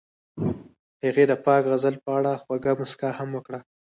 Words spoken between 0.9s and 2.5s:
هغې د پاک غزل په اړه